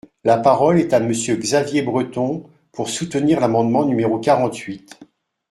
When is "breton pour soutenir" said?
1.83-3.39